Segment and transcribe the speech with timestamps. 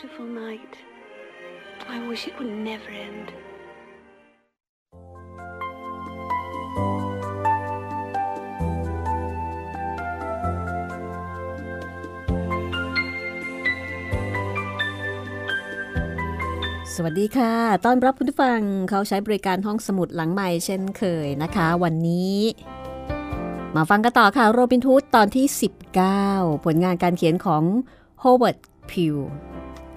[0.00, 0.78] beautiful night.
[1.88, 3.26] I wish it would never end.
[16.94, 18.60] สวัสดีค่ะ ต้อนรับคุณผู้ฟัง
[18.90, 22.36] เขาใช้บริการห้องสมุดหลังใหม่เช่นเคยนะคะ วันนี้
[23.76, 25.46] มาฟังกันต่อค่ะ โรบินทูดตอนที่
[26.06, 27.62] 19 ผลงานการเขียนของ
[28.20, 29.16] โฮเวิร์ดไพล์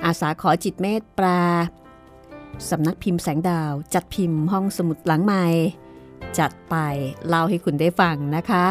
[0.05, 1.41] อาสาขอจิตต์เมตต์ แปล
[2.69, 5.45] สำนักพิมพ์แสงดาว จัดพิมพ์ห้องสมุดหลังไมค์
[6.39, 6.75] จัดไป
[7.27, 8.65] เล่าให้คุณได้ฟังนะคะ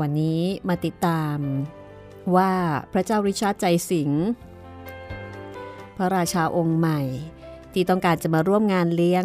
[0.00, 1.38] วันนี้มาติดตาม
[2.36, 2.52] ว่า
[2.92, 4.24] พระเจ้าริชาร์ดใจสิงห์
[5.96, 7.00] พระราชาองค์ใหม่
[7.72, 9.24] ที่ต้องการจะมาร่วมงานเลี้ยง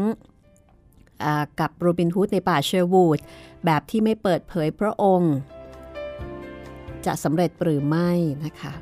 [1.60, 3.20] กับโรบินฮูดในป่าเชอร์วูด
[3.66, 5.34] แบบที่ไม่เปิดเผยพระองค์
[7.08, 8.10] จะสำเร็จหรือไม่
[8.46, 8.74] นะคะ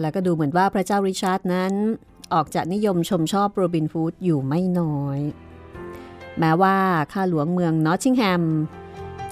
[0.00, 1.72] แล้วก็ดูเหมือนว่าพระเจ้าริชาร์ดนั้น
[2.32, 5.18] ออกจะนิยมชมชอบโรบินฮูดอยู่ไม่น้อย
[6.38, 6.76] แม้ว่า
[7.12, 8.42] ข้าหลวงเมืองนอตติงแฮม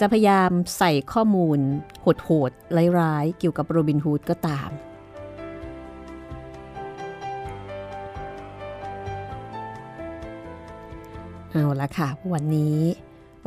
[0.00, 1.58] จะพยายามใส่ข้อมูล
[2.00, 4.70] โหดๆร้ายๆเกี่ยวกับโรบินฮูดก็ตาม
[11.50, 12.78] เอาละค่ะ วันนี้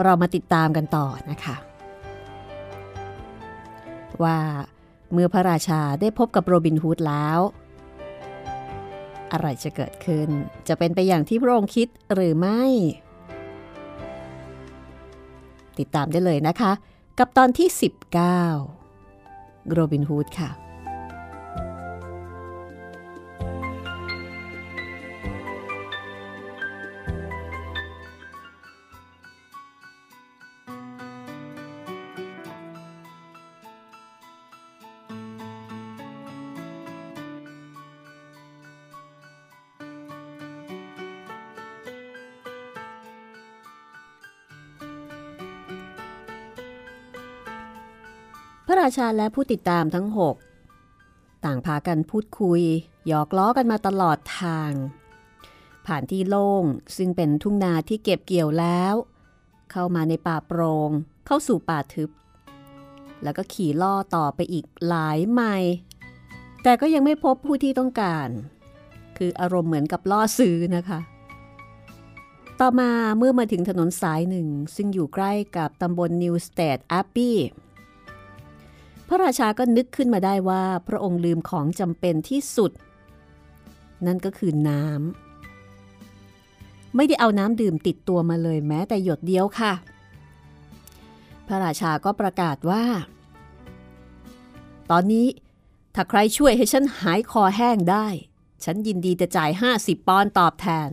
[0.03, 1.55] เรามาติดตามกันต่อนะคะ
[4.23, 4.37] ว่า
[5.13, 7.39] เมื่อพระราชาได้พบกับโรบินฮูดแล้ว
[9.31, 10.29] อะไรจะเกิดขึ้น
[10.67, 12.61] จะเป็นไปอย่างที่พระองค์คิดหรือไม่
[15.79, 16.71] ติดตามได้เลยนะคะ
[17.19, 17.67] กับตอนที่
[18.91, 20.49] 19 โรบินฮูดค่ะ
[48.65, 50.35] พระราชาและผู้ติดตามทั้งหก
[51.45, 52.61] ต่างพากันพูดคุย
[53.07, 54.71] หยอกล้อกันมาตลอดทาง
[55.85, 56.63] ผ่านที่โล่ง
[56.97, 58.93] ซึ่งเป็นทุ่งนาที่เก็บเกี่ยวแล้ว
[59.71, 60.89] เข้ามาในป่าโปรง่ง
[61.25, 62.09] เข้าสู่ป่าทึบ
[63.23, 65.73] แล้วก็ขี่ล่อต่อไปอีกหลายไมล์
[66.63, 68.29] แต่ก็ยังไม่พบผู้ที่ต้องการ
[69.17, 70.99] คืออารมณ์เหมือนกับล่อซื้อนะคะ
[72.59, 77.37] ต่อมาเมื่อมาถึงถนนสายหนึ่ง ซึ่งอยู่ใกล้กับตำบลนิวสเตดอัปปี้
[79.07, 82.71] พระราชาก็นึกขึ้นมาได้ว่าพระองค์ลืมของจำเป็นที่สุด
[84.05, 89.73] นั่นก็คือน้ำไม่ได้เอาน้ำดื่มติดตัวมาเลยแม้แต่หยดเดียวค่ะ
[91.47, 92.83] พระราชาก็ประกาศว่า
[94.91, 95.27] ตอนนี้
[95.95, 98.07] ถ้าใครช่วยให้ฉันหายคอแห้งได้
[98.63, 100.89] ฉันยินดีจะจ่าย 50 ปอนด์ตอบแทน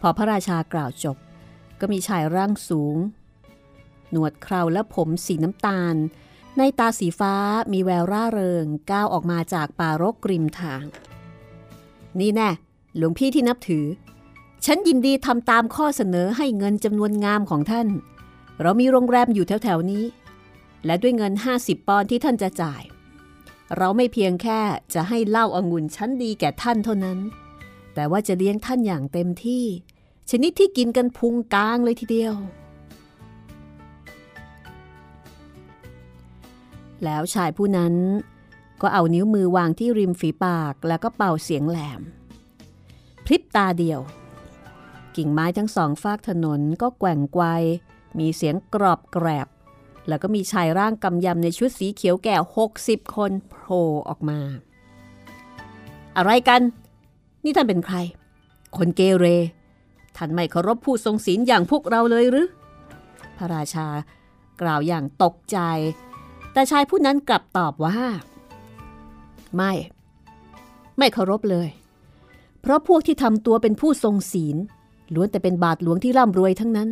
[0.00, 1.16] พอพระราชากล่าวจบ
[1.80, 2.96] ก็มีชายร่างสูง
[4.10, 5.96] หนวดเคราและผมสีน้ำตาล
[6.62, 7.34] ในตาสีฟ้า
[7.72, 10.84] มีแววร่าเริงก้าวออกมาจากป่ารกริมทาง
[12.20, 12.50] นี่แน่
[12.96, 13.86] หลวงพี่ที่นับถือ
[14.64, 17.88] ฉันยินดีทำตามข้อเสนอให้เงินจำนวนงามของท่าน
[18.60, 20.04] เรามีโรงแรมอยู่แถวๆนี้
[20.84, 22.82] และด้วยเงิน 50 ปอนด์ที่ท่านจะจ่าย
[23.76, 24.60] เราไม่เพียงแค่
[24.94, 27.18] จะให้เหล้าอางุ่นชั้นดีแก่ท่านเท่านั้น
[27.94, 29.64] แต่ว่าจะเลี้ยงท่านอย่างเต็มที่
[30.30, 32.34] ชนิดที่กินกันพุงกลางเลยทีเดียว
[37.04, 37.94] แล้วชายผู้นั้น
[38.82, 42.00] ก็เอานิ้วมือวางที่ริมฝีปากแล้วก็เป่าเสียงแหลม
[43.24, 44.00] พริบตาเดียว
[45.16, 47.44] กิ่งไม้ทั้งสองฝากถนนก็แกว่งไกว
[48.18, 49.48] มีเสียงกรอบแกรบ
[50.08, 52.36] แล้วก็มีชายร่างกำยำในชุดสีเขียวแก่
[52.76, 54.38] 60 คนโผล่ออกมา
[56.16, 56.60] อะไรกัน
[57.44, 57.96] นี่ท่านเป็นใคร
[58.76, 59.26] คนเกเร
[60.16, 62.48] ท่านไม่เคารพผู้ทรงศีลอย่างพวกเราเลยหรือ
[63.36, 63.86] พระราชา
[64.60, 65.58] กล่าวอย่างตกใจ
[66.52, 67.98] แต่ชายผู้นั้นกลับตอบว่า
[69.56, 69.72] ไม่
[70.98, 71.68] ไม่เคารพเลย
[72.60, 74.56] เพราะพวกที่ทำตัวเป็นผู้ทรงศีล
[75.14, 76.88] ล้วนแต่เป็นบาทหลวงที่ร่ำรวยทั้งนั้น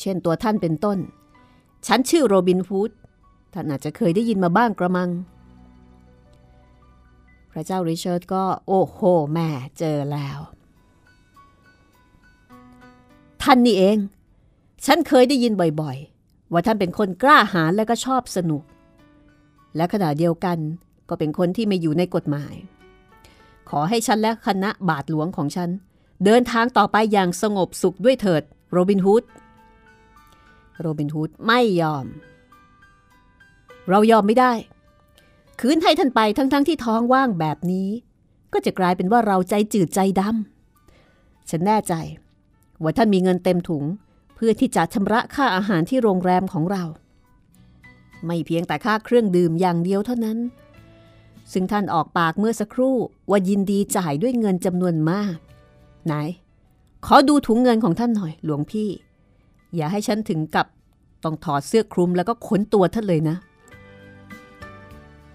[0.00, 0.98] เช่นตัวท่านเป็นต้น
[1.86, 2.90] ฉันชื่อโรบินฮูด
[3.52, 5.10] ท่านอาจจะเคยได้ยินมาบ้างกระมัง
[7.50, 8.98] พระเจ้าริชาร์ดก็ โอ้โห
[9.34, 9.48] แม่
[9.78, 10.38] เจอแล้ว
[13.42, 13.98] ท่านนี่เอง
[14.86, 18.62] ฉันเคยได้ยินบ่อยๆ ว่าท่านเป็นคนกล้าหาญและก็ชอบสนุก
[19.76, 20.58] และขณะเดียวกัน
[21.08, 22.54] ก็เป็นคนที่ไม่อยู่ในกฎหมาย
[23.70, 25.70] ขอให้ฉันและคณะบาทหลวงของฉัน
[26.24, 28.42] เดินทางต่อไปอย่างสงบสุขด้วยเถิด
[28.72, 29.24] โรบินฮูด
[30.80, 32.06] โรบินฮูดไม่ยอม
[33.88, 34.52] เรายอมไม่ได้
[35.60, 37.88] คืนให้ท่านไปทั้งๆทที่ท้องว่างแบบนี้
[38.52, 41.94] ก็จะกลายเป็นว่าเราใจจืดใจดำฉันแน่ใจ
[42.82, 43.84] ว่าท่านมีเงินเต็มถุง
[44.34, 46.84] เพื่อที่จะชำระค่าอาหารที่โรงแรมของเรา
[48.26, 50.38] ไม่เพียงแต่ค่าเครื่องดื่มอย่างเดียวเท่านั้น
[51.52, 52.96] ซึ่งท่านออกปากเมื่อสักครู่
[53.30, 55.36] ว่ายินดีจ่ายด้วยเงินจำนวนมาก
[56.06, 56.14] ไหน
[57.06, 58.88] ขอดูถุงเงินของท่านหน่อย หลวงพี่
[59.76, 60.66] อย่าให้ฉันถึงกับ
[61.24, 63.36] ต้องถอดเสื้อคลุมแล้วก็ขนตัวท่านเลยนะ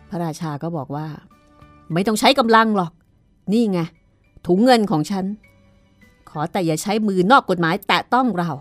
[0.10, 1.08] พระราชาก็บอกว่า
[1.94, 2.92] ไม่ต้องใช้กำลังหรอก
[3.54, 3.80] นี่ไง
[4.48, 5.26] ถุงเงินของฉัน
[6.30, 8.52] ขอแต่อย่าใช้มือนอกกฎหมายแตะต้องเรา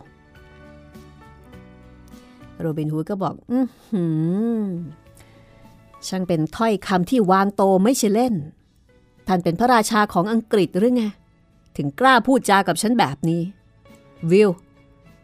[2.63, 4.05] โรบินฮูดก็บอกอือหื
[4.63, 4.65] อ
[6.07, 8.35] ช่างเป็นถ้อยคำที่วางโตไม่ใช่เล่น
[9.27, 11.05] ท่านเป็นพระราชาของอังกฤษหรือไง
[11.77, 13.43] ถึงกล้าพูดจากับฉันแบบนี้
[14.31, 14.51] วิล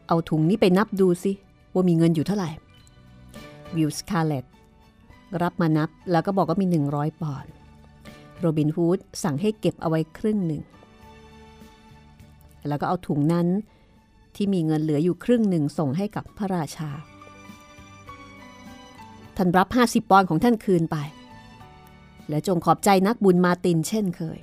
[0.09, 1.33] เอาถุงนี้ไปนับดูสิ
[1.73, 2.51] ว่ามีเงินอยู่เท่าไหร่
[3.77, 4.45] วิลสคาเลต
[5.43, 7.53] รับมานับแล้วก็บอกว่ามี 100 ปอนด์
[8.41, 10.63] โรบินฮูดสั่งให้เก็บเอาไว้ครึ่งหนึ่ง
[12.69, 13.47] แล้วก็เอาถุงนั้น
[14.35, 16.91] ที่มีเงินเหลืออยู่ครึ่งหนึ่งส่งให้กับพระราชา
[19.41, 20.97] ท่านรับ 50 ปอนด์ของท่านคืนไป
[22.29, 24.39] และจงขอบใจนักบุญมาตินเช่นเคย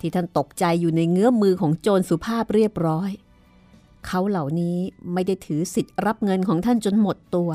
[0.00, 3.10] ที่ท่านตกใจอยู่ในเงื้อมือของโจรสุภาพเรียบร้อย
[4.06, 4.76] เขาเหล่านี้
[5.12, 7.50] ไม่ได้ถือสิทธิ์รับเงินของท่านจนหมดตัว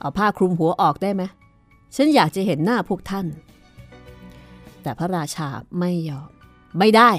[0.00, 1.22] เอาผ้าคลุมหัวออกได้ไหม
[1.96, 3.26] ฉันอยากจะเห็นหน้าพวกท่าน
[4.82, 6.28] แต่พระราชาไม่ยอม
[6.78, 7.10] ไม่ได้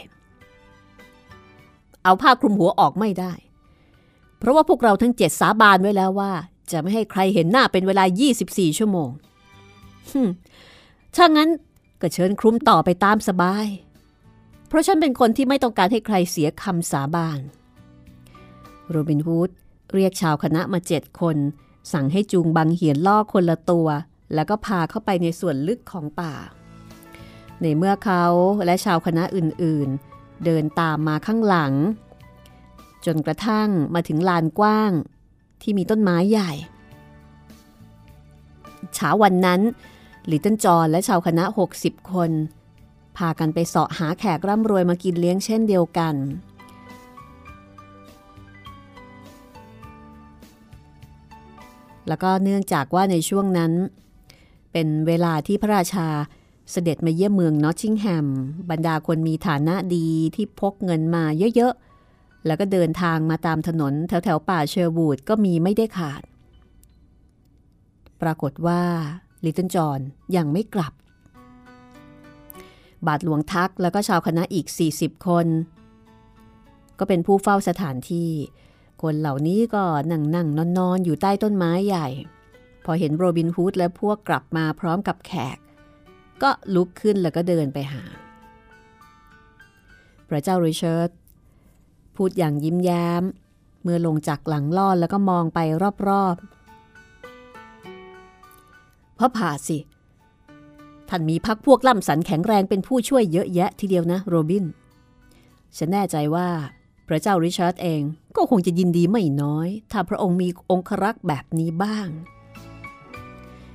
[2.04, 3.34] เอาผ้าคลุมหัวออกไม่ได้
[4.38, 6.32] เพราะว่าพวกเราทั้งเจ็ดสาบานไว้แล้วว่า
[6.72, 8.04] จะไม่ให้ใครเห็นหน้าเป็นเวลา
[8.42, 9.10] 24 ชั่วโมง
[11.16, 11.50] ถ้างั้น
[12.02, 13.68] ก็เชิญคลุมต่อไปตามสบาย
[14.68, 17.40] เพราะฉันเป็นคนที่ไม่ต้องการให้ใครเสียคำสาบาน
[18.90, 19.50] โรบินฮูด
[19.94, 21.38] เรียกชาวคณะมาเจ็ดคน
[21.94, 23.88] สั่งให้จูงบังเหียนล่อคนละตัว
[24.34, 26.34] แล้วก็พาเข้าไปในส่วนลึกของป่า
[27.62, 28.26] ในเมื่อเขา
[28.66, 31.74] และชาวคณะอื่นๆ เดินตามมาข้างหลัง
[33.06, 34.92] จนกระทั่งมาถึงลานกว้าง
[35.62, 36.52] ที่มีต้นไม้ใหญ่
[38.96, 39.62] เช้าวันนั้น
[40.32, 41.44] ลิตเติ้ลจอห์นและชาวคณะ
[41.78, 42.32] 60 คน
[43.18, 46.16] พากันไปเสาะหาแขกร่ำรวยมากินเลี้ยงเช่นเดียวกัน
[52.08, 53.72] แล้วก็เนื่องจากว่าในช่วงนั้น
[54.72, 56.08] เป็นเวลาที่พระราชา
[56.72, 58.28] เสด็จมาเยี่ยมเมืองนอตติงแฮม
[58.70, 61.24] บรรดาคนมีฐานะดีที่พกเงินมา
[61.56, 61.87] เยอะๆ
[62.48, 66.22] แล้วก็เดินทางมาตามถนนแถวๆป่าเชอร์วูดก็มีไม่ได้ขาด
[68.22, 68.82] ปรากฏว่า
[69.46, 70.00] ลิตเติ้ลจอน
[70.36, 70.94] ยังไม่กลับ
[73.08, 75.48] บาทหลวงทักแล้วก็ชาวคณะอีก 40 คน
[77.00, 78.32] ก็เป็นผู้เฝ้าสถานที่
[79.02, 82.08] คนเหล่านี้ก็นั่งนั่งนอนนอนอยู่ใต้ต้นไม้ใหญ่
[82.86, 85.58] พอเห็นโรบินฮูดและพวกกลับมาพร้อมกับแขก
[86.44, 88.04] ก็ลุกขึ้นแล้วก็เดินไปหา
[90.30, 91.10] พระเจ้าริชิร์ด
[92.18, 93.24] พูดอย่างยิ้มแย้ม
[93.84, 95.60] เมื่อลงจากหลังลอดแล้วก็มองไป
[96.08, 99.78] รอบๆพระผ่าสิ
[101.10, 104.66] ท่านมีพักพวกล่ำสันแข็งแรงเป็นผู้ช่วยเยอะแยะทีเดียวนะโรบิน
[105.78, 106.48] ฉันแน่ใจว่า
[107.08, 108.02] พระเจ้าริชาร์ดเอง
[108.36, 112.08] ก็คงจะยินดีไม่น้อย ถ้าพระองค์มีองครักษ์แบบนี้บ้าง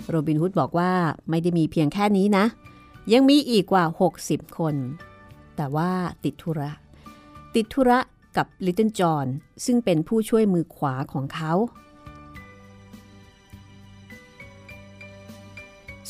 [0.09, 0.93] โรบินฮูดบอกว่า
[1.31, 2.45] ไม่ได้มีเพียงแค่นี้นะ
[3.13, 3.85] ยังมีอีกกว่า
[4.21, 4.75] 60 คน
[5.57, 5.91] แต่ว่า
[6.25, 6.71] ติดธุระ
[7.55, 7.99] ติดธุระ
[8.37, 9.27] กับลิตเติ้ลจอห์น
[9.65, 11.53] ซึ่งเป็นผู้ช่วยมือขวาของเขา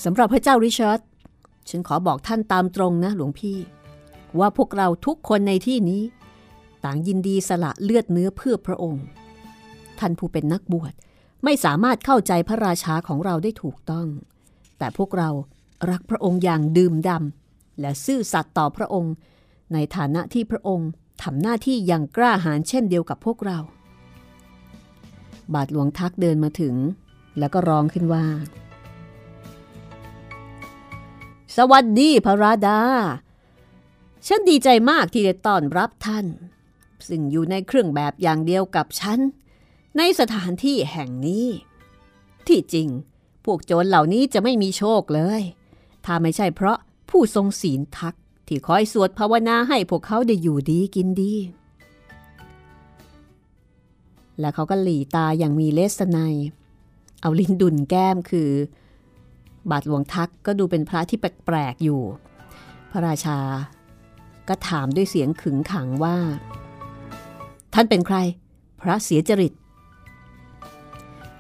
[0.04, 1.00] สำหรับพระเจ้าริชาร์ด
[1.68, 3.58] ฉันขอบอกท่านตามตรงนะหลวงพี่
[4.38, 6.02] ว่าพวกเราทุกคนในที่นี้
[6.84, 9.04] ต่างยินดีสละเลือดเนื้อเพื่อพระองค์
[9.98, 10.92] ท่านผู้เป็นนักบวช
[11.44, 14.06] ไม่สามารถเข้าใจพระราชาของเราได้ถูกต้อง
[14.78, 15.30] แต่พวกเรา
[15.90, 19.14] รักพระองค์อย่างดื่มดำและซื่อสัตย์ต่อพระองค์
[19.72, 20.88] ในฐานะที่พระองค์
[21.22, 23.58] ทำหน้าที่อย่างกล้าหาญเช่นเดียวกับพวกเรา
[25.54, 26.74] บาทหลวงทักเดินมาถึง
[27.38, 28.26] แล้วก็ร้องขึ้นว่า
[31.56, 32.80] สวัสดีพระราดา
[34.26, 36.26] ฉันดีใจมากที่ได้ต้อนรับท่าน
[37.08, 39.18] ซึ่งอยู่ในเครื่องแบบอย่างเดียวกับฉัน
[39.96, 41.46] ในสถานที่แห่งนี้
[42.46, 42.88] ที่จริง
[43.44, 45.42] พวกโจรเหล่านี้จะไม่มีโชคเลย
[46.04, 46.78] ถ้าไม่ใช่เพราะ
[47.10, 48.14] ผู้ทรงศีลทัก
[48.52, 51.34] ที่คอยสวดภาวนาให้พวกเขาได้อยู่ดีกินดี
[54.38, 56.36] และเขาก็หลีตาอย่างมีเลสไนย
[57.20, 58.50] เอาลิ้นดุนแก้มคือ
[59.70, 62.00] บาทหลวงทักก็ดูเป็นพระที่แปลกๆอยู่
[62.90, 63.38] พระราชา
[64.48, 66.16] ก็ถามด้วยเสียงขึงขังว่า
[67.74, 68.16] ท่านเป็นใคร
[68.80, 69.52] พระเสียจริต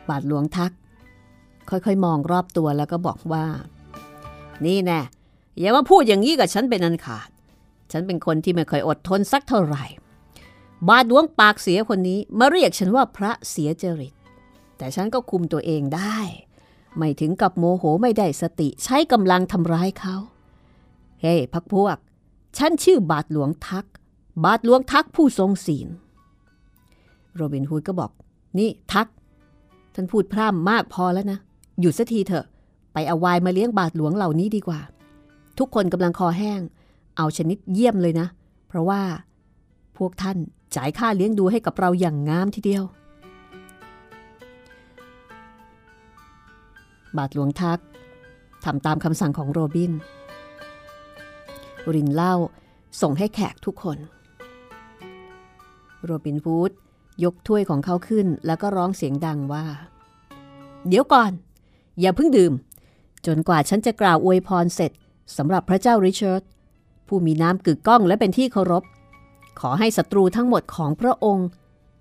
[0.08, 0.72] บาทหลวงทัก
[1.70, 3.44] ค่อยๆ มองรอบตัวแล้วก็บอกว่า
[4.64, 5.00] นี่แน่
[5.58, 7.28] อย่ามาพูดอย่างนี้กับฉันเป็นอันขาด
[7.92, 9.84] ฉันเป็นคนที่ไม่เคยอดทนสักเท่าไหร่
[10.88, 14.14] บาทหลวงปากเสียคนนี้มาเรียกฉันว่าพระเสียจริต
[14.78, 16.18] แต่ฉันก็คุมตัวเองได้
[16.96, 20.16] ไม่ถึงกับโมโหไม่ได้สติใช้กำลังทำร้ายเขา
[21.22, 21.96] เฮ้พักพวก
[22.58, 23.86] ฉันชื่อบาทหลวงทัก
[24.44, 25.88] บาทหลวงทักผู้ทรงศีล
[27.34, 28.10] โรบินฮูดก็บอก
[28.58, 29.08] นี่ทัก
[29.94, 31.38] ท่านพูดพร่ำมากพอแล้วนะ
[31.80, 32.46] หยุดสักทีเถอะ
[32.92, 34.80] ไปเอาวายมาเลี้ยงบาทหลวงเหล่านี้ดีกว่า
[35.58, 36.60] ทุกคนกำลังคอแห้ง
[37.16, 38.26] เอาชนิดเยี่ยมเลยนะ
[38.68, 39.02] เพราะว่า
[39.98, 40.36] พวกท่าน
[40.76, 42.84] จ่ายค่าเลี้ยงดูให้กับเราอย่างงามทีเดียว
[47.16, 47.78] บาทหลวงทัก
[48.64, 49.92] ทำตามคำสั่งของโรบิน
[51.94, 52.34] รินเล่า
[53.00, 53.98] ส่งให้แขกทุกคน
[56.04, 56.70] โรบินฟูด
[57.24, 59.64] ยกถ้วยของเขาขึ้นแล้วก็ร้องเสียงดังว่า
[60.88, 61.32] เดี๋ยวก่อน
[62.00, 62.52] อย่าเพิ่งดื่ม
[63.26, 64.92] จนกว่าฉันจะกล่าวอวยพรเสร็จ
[65.36, 66.42] สำหรับพระเจ้าริชาร์ด
[67.08, 68.84] ผู้มีน้ำกึกก้องและเป็นที่เคารพ
[69.60, 71.48] ขอให้ศัตรูทั้งหมดของพระองค์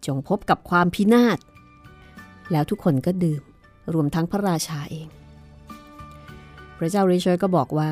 [0.05, 1.37] จงพบกับความพินาศ
[2.51, 3.41] แล้วทุกคนก็ดื่ม
[3.93, 5.07] รวมทั้งพระราชาเอง
[6.77, 7.91] พระเจ้าริชาร์ดก็บอกว่า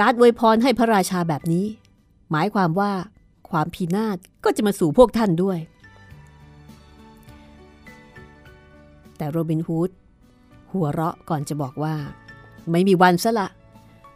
[0.00, 1.66] การอวยพรให้พระราชาแบบนี้
[2.30, 2.92] หมายความว่า
[3.50, 5.58] ความพินาศก็จะมาสู่พวกท่านด้วย
[9.16, 9.90] แต่โรบินฮูด
[10.72, 11.94] หัวเราะก่อนจะบอกว่า
[12.70, 13.48] ไม่มีวันซะละ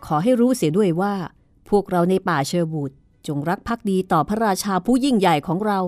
[0.06, 1.14] ขอให้รู้เสียด้วยว่า
[1.70, 2.92] พวกเราในป่าเชอร์บูด
[3.26, 5.78] จงรักภักดีต่อพระราชาผู้ยิ่งใหญ่ของเรา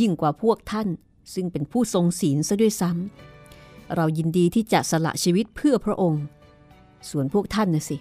[0.00, 0.88] ยิ่งกว่าพวกท่าน
[1.34, 6.24] ซึ่งเป็นผู้ทรงศีลซะด้วยซ้ำเรายินดีที่จะสละชีวิตเพื่อพระองค์
[7.10, 7.96] ส่วนพวกท่านนะสิ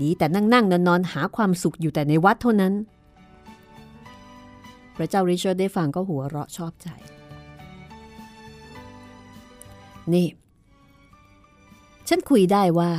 [0.00, 2.72] ดีแต่นั่งนั่งนอนนอนหาความสุขอยู่แต่ในวัดเท่านั้น
[4.96, 6.88] พระเจ้าริชาร์ดได้ฟังก็หัวเราะชอบใจ
[10.12, 10.26] นี่
[12.08, 12.92] ฉันคุยได้ว่า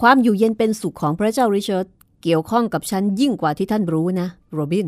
[0.00, 1.86] ความอยู่เย็นเป็นสุขของพระเจ้าริชาร์ด
[2.22, 4.86] เกี่ยวข้องกับฉันยิ่งกว่าที่ท่านรู้นะ โรบิน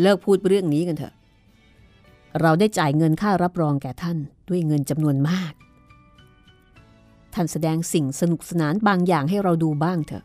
[0.00, 1.14] เลิกพูดเรื่องนี้กันเถอะ
[2.40, 5.52] เราได้จ่ายเงินค่ารับรองแก่ท่านด้วยเงินจำนวนมาก
[7.34, 10.24] ท่านแสดงสิ่งสนุกสนานบางอย่างให้เราดูบ้างเถอะ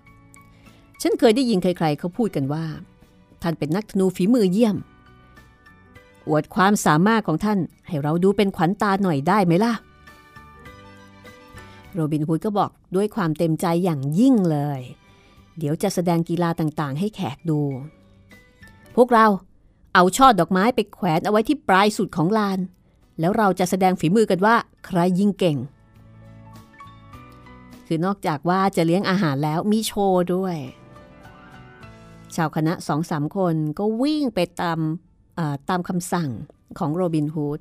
[1.01, 2.65] ฉันเคยได้ยินใครๆเขาพูดกันว่า
[3.41, 4.77] ท่านเป็นนักธนูฝีมือเยี่ยม
[6.27, 9.73] อวดความสามารถของท่านให้เราดูเป็นขวัญตาหน่อยได้ไหมล่ะ
[11.93, 14.81] โรบินฮูดก็บอกด้วยความเต็มใจอย่างยิ่งเลย
[15.57, 17.62] เดี๋ยวจะแสดงกีฬาต่างๆ ให้แขกดู
[18.95, 19.25] พวกเรา
[19.93, 22.60] เอาช่อดอกไม้ไปแขวนเอาไว้ที่ปลายสุดของลาน
[23.19, 24.55] แล้วเราจะแสดงฝีมือกันว่า
[24.86, 25.57] ใครยิงเก่ง
[27.88, 30.57] คือนอกจากว่าจะเลี้ยงอาหารแล้วมีโชว์ด้วย
[32.36, 34.79] ชาวคณะสองสามคนก็วิ่งไปตาม
[35.69, 36.29] ตามคำสั่ง
[36.79, 37.60] ของโรบินฮูด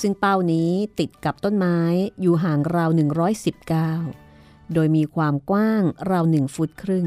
[0.00, 1.78] ซึ่งเป้านี้ติดกับต้นไม้
[2.20, 2.90] อยู่ห่างราว
[3.96, 7.06] 119 โดยมีความกว้างราวหนึ่งฟุตครึ่ง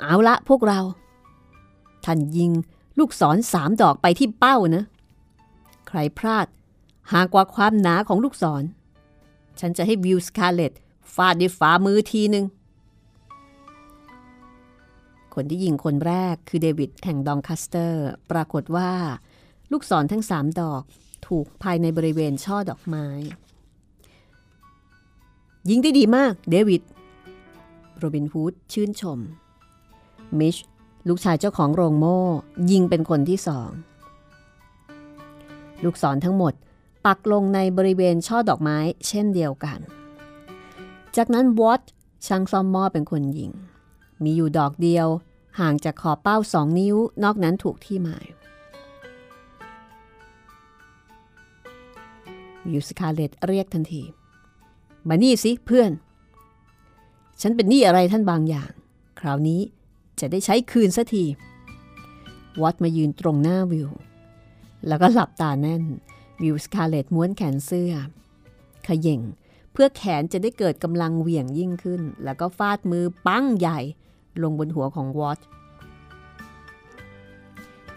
[0.00, 0.80] เอาละพวกเรา
[2.04, 2.50] ท่านยิง
[2.98, 4.84] ลูกศรสามดอกไปที่เป้านะ
[5.88, 6.46] ใครพลาด
[7.12, 8.62] ห่างกว่าความหนาของลูกศร
[9.60, 10.72] ฉันจะให้วิลสคาเลต
[11.14, 12.44] ฟาดด้วยฝ่ามือทีหนึ่ง
[15.34, 18.90] คนที่ยิงคนแรกคือเดวิดแห่งดองคัสเตอร์ ปรากฏว่า
[19.72, 20.82] ลูกศรทั้งสามดอก
[21.26, 23.06] ถูกภายในบริเวณช่อดอกไม้
[25.68, 26.82] ยิงได้ดีมาก เดวิด
[27.98, 29.18] โรบินฮูดชื่นชม
[30.38, 30.56] มิช
[31.08, 32.20] ลูกชายเจ้าของโรงโม่
[32.70, 33.70] ยิงเป็นคนที่สอง
[35.84, 36.54] ลูกศรทั้งหมด
[37.06, 39.78] ปักลงในบริเวณช่อดอกไม้เช่นเดียวกัน
[41.16, 41.82] จากนั้นวอต
[42.26, 43.50] ช่างซ่อมหม้อเป็นคนยิง
[44.22, 45.08] มีอยู่ดอกเดียว
[45.60, 48.26] ห่างจากขอบเป้าสองนิ้วนอกนั้นถูกที่หมาย
[52.66, 54.02] วิลสคาเลตเรียกทันที
[55.08, 55.90] มานี่สิเพื่อน
[57.40, 58.70] ฉันเป็นหนี้อะไรท่านบางอย่าง
[59.20, 59.60] คราวนี้
[60.20, 61.24] จะได้ใช้คืนสัที
[62.60, 63.90] วอตมายืนตรงหน้าวิว
[64.88, 65.84] แล้วก็หลับตาแน่น
[66.42, 67.92] วิวสคาเลตม้วนแขนเสื้อ
[68.86, 69.20] ขย่ง
[69.74, 73.80] เพื่อแขนจะได้เกิดกำลังเหวี่ยงยิ่งขึ้น แล้วก็ฟาดมือปั้งใหญ่
[74.42, 75.38] ลงบนหัวของวอต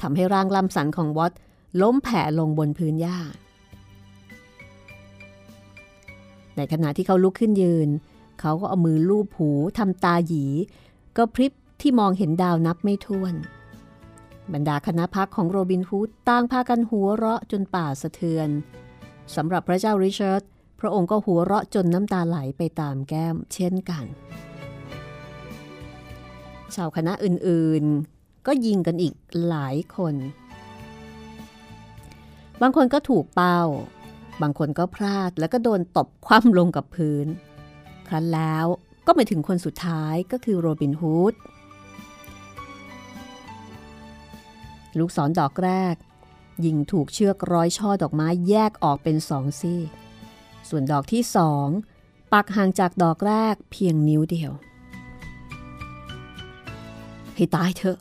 [0.01, 1.34] ทำให้ร่างลำสันของวอต
[1.81, 3.19] ล้มแผ่ลงบนพื้นหญ้า
[6.55, 7.89] ในขณะที่เขาลุกขึ้นยืน
[8.39, 10.46] เขาก็เอามือลูบหูทำตาหยี
[11.17, 13.34] ก็พริบที่มองเห็นดาวนับไม่ถ้วน
[14.53, 18.50] บรรดาคณะพักของโรบินฮูดต่างพากันหัวเราะจนป่าสะเทือน
[19.36, 20.41] สำหรับพระเจ้าริชาร์ด
[20.79, 24.05] พระองค์ก็หัวเราะจนน้ำตาไหลไปตามแก้มเช่นกัน
[26.75, 29.13] ชาวคณะอื่นๆ ก็ยิงกันอีก
[29.47, 30.15] หลายคน
[32.62, 33.62] บางคนก็ถูกเป้า
[34.41, 37.28] บางคนก็พลาดแล้วก็โดนตบคว่ำลงกับพื้น
[38.08, 38.65] ครั้นแล้ว
[39.08, 41.34] ก็ไปถึงคนสุดท้ายก็คือโรบินฮูด
[44.97, 45.95] ลูกศรดอกแรก
[46.65, 49.82] ยิงถูกเชือกร้อยช่อดอกไม้แยกออกเป็นสองซี่
[50.69, 51.67] ส่วนดอกที่สอง
[52.34, 54.51] ปักห่างจากดอกแรกเพียงนิ้วเดียว
[57.36, 57.97] ให้ตายเถอะ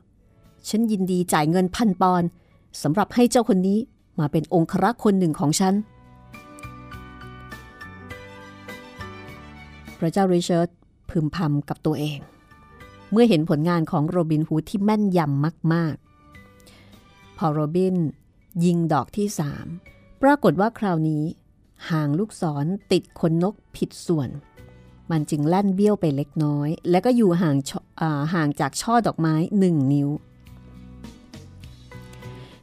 [0.68, 2.22] ฉันยินดีจ่ายเงินพันปอน
[2.82, 3.78] สำหรับให้เจ้าคนนี้
[4.18, 5.74] มาเป็นองครักษ์คนหนึ่งของฉัน
[9.98, 10.68] พระเจ้าริชาร์ด
[11.08, 12.18] พึมพำกับตัวเอง
[13.10, 15.94] เมื่อเห็นผลงานของโรบินฮูดที่แม่นยำมาก
[16.66, 17.96] ๆ พอโรบิน
[18.64, 19.66] ยิงดอกที่สาม
[20.22, 21.24] ปรากฏว่าคราวนี้
[21.90, 24.28] ห่างลูกศรติดคนนกผิดส่วน
[25.10, 27.56] มันจึงแล่นเบี้ยวไปเล็กน้อย และก็อยู่ห่าง
[28.34, 30.08] ห่างจากช่อดอกไม้หนึ่งนิ้ว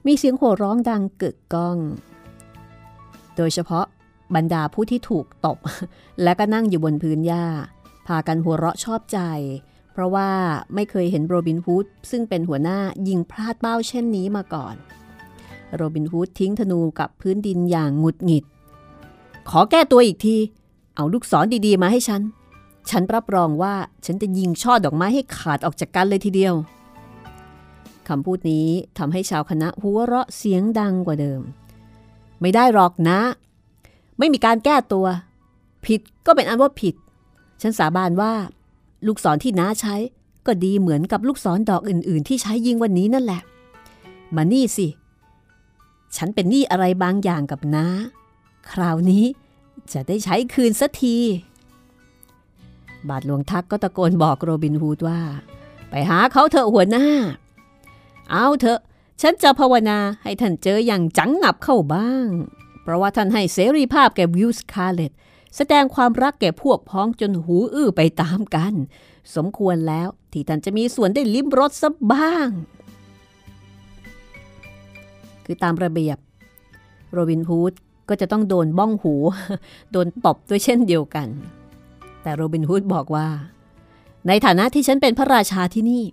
[0.06, 1.78] มีเสียงโห่ร้องดังกึกก้อง
[3.38, 3.86] โดยเฉพาะ
[4.36, 5.58] บรรดาผู้ที่ถูกตบ
[6.24, 7.46] และก็นั่งอยู่บนพื้นหญ้า
[8.08, 9.20] พากันหัวเราะชอบใจ
[9.92, 10.30] เพราะว่า
[10.74, 14.76] ไม่เคยเห็นโรบินฮูดซึ่งเป็นหัวหน้ายิงพลาดเป้าเช่นนี้มาก่อน
[15.76, 18.46] โรบินฮูดทิ้งธนูกับพื้นดินอย่างหงุดหงิด
[19.50, 20.38] ขอแก้ตัวอีกที
[20.96, 22.22] เอาลูกศรดีๆมาให้ฉัน
[22.90, 23.76] ฉันรับรองว่า
[24.06, 26.54] ฉันจะยิงช่อดอกไม้ให้ขาดออกจากกันเลยทีเดียว
[28.08, 31.42] คำพูดนี้ทำให้ชาวคณะหัวเราะเสียงดังกว่าเดิม
[32.42, 33.20] ไม่ได้หรอกนะ
[34.18, 35.06] ไม่มีการแก้ตัว
[35.86, 36.96] ผิดก็เป็นอันว่าผิด
[37.62, 38.34] ฉันสาบานว่า
[39.08, 39.96] ลูกศรที่น้าใช้
[40.46, 43.42] ก็ดีเหมือนกับลูกศรดอกอื่น ๆ ที่ใช้ยิงวันนี้นั่นแหละ
[44.36, 44.88] มานี่สิ
[46.16, 47.86] ฉันเป็นหนี้อะไรบางอย่างกับท่าน
[48.72, 49.26] คราวนี้
[49.94, 51.18] จะได้ใช้คืนสักที
[53.10, 55.22] บาทหลวงทักก็ตะโกนบอกโรบินฮูดว่า
[55.90, 57.06] ไปหาเขาเถอะหัวหน้า
[58.32, 58.80] เอาเถอะ
[59.22, 62.28] ฉันจะภาวนาให้ท่านเจออย่างจังงับเข้าบ้าง
[62.84, 65.12] เพราะว่าท่านให้เสรีภาพแก่วิลสคาเลต
[65.56, 68.74] แสดงความรักแก่พวกพ้องจนหูอื้อไปตามๆกัน
[69.36, 72.50] สมควรแล้วที่ท่านจะมีส่วนได้ลิ้มรสสักบ้าง
[75.46, 76.18] คือตามระเบียบ
[77.14, 77.74] โรบินฮูด
[78.10, 79.14] ก็จะต้องโดนบ้องหู
[79.92, 81.28] โดนตบด้วยเช่นเดียวกัน
[82.24, 83.28] แต่โรบินฮูดบอกว่า
[84.28, 86.04] ในฐานะที่ฉันเป็นพระราชาที่นี่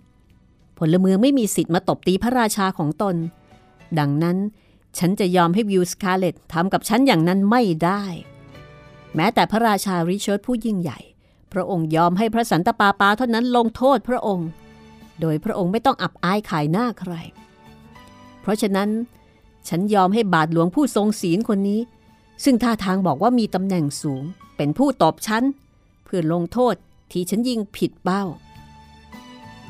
[0.77, 3.15] พลเมืองไม่มีสิทธิ์มาตบตีพระราชาของตน
[3.99, 4.37] ดังนั้น
[4.97, 8.03] ฉันจะยอมให้วิลสคาเลตทำกับฉันอย่างนั้นไม่ได้
[9.15, 10.99] แม้แต่พระราชาริชาร์ดผู้ยิ่งใหญ่
[11.53, 14.49] พระองค์ยอมให้พระสันตะปาปาเท่านั้นลงโทษพระองค์
[15.21, 17.13] โดยพระองค์ไม่ต้องอับอายขายหน้าใคร
[18.41, 18.89] เพราะฉะนั้น
[19.69, 21.81] ฉันยอมให้บาทหลวงผู้ทรงศีลคนนี้
[22.43, 24.23] ซึ่งท่าทางบอกว่ามีตำแหน่งสูง
[24.57, 25.43] เป็นผู้ตอบฉัน
[26.03, 26.75] เพื่อลงโทษ
[27.11, 28.23] ที่ฉันยิงผิดเป้า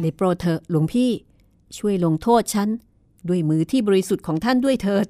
[0.02, 1.12] ในโปรดเถอะหลวงพี่
[1.78, 2.70] ช่วยลงโทษฉัน
[3.28, 5.08] ด้วยมือที่บริสุทธิ์ของท่านด้วยเถิด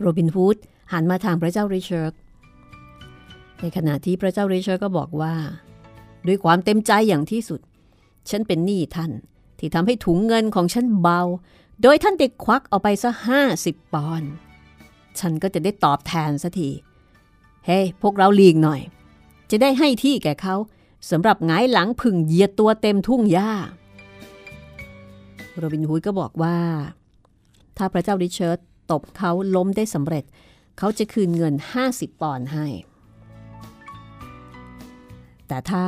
[0.00, 0.56] โรบินฮูด
[0.92, 2.12] หันมาทางพระเจ้าริชาร์ด
[3.60, 5.34] ในขณะที่พระเจ้าริชาร์ดก็บอกว่า
[6.26, 7.60] ด้วยความเต็มใจอย่างที่สุด
[8.30, 9.12] ฉันเป็นหนี้ท่าน
[9.58, 11.20] ที่ทำให้ถุงเงินของฉันเบา
[11.82, 14.30] โดยท่านได้ควักเอาไปซะห้าสิบปอนด์
[15.18, 16.70] ฉันก็จะได้ตอบแทนสักที
[17.66, 18.80] เฮ้ hey, พวกเราลีกหน่อย
[19.50, 20.54] จะได้ให้ที่แก่เขา
[21.10, 23.52] สำหรับงายหลังพึ่งเหยียดตัวเต็มทุ่งหญ้า
[25.56, 26.58] โรบินฮูดก็บอกว่า
[27.76, 28.58] ถ้าพระเจ้าริชาร์ด
[28.90, 30.24] ตบเขาล้มได้สำเร็จ
[30.78, 31.54] เขาจะคืนเงิน
[31.88, 32.66] 50 ปอนด์ให้
[35.48, 35.86] แต่ถ้า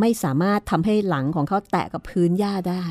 [0.00, 2.84] ไม่สามารถทำให้หลังของเขาแตะกับพื้นหญ้าได้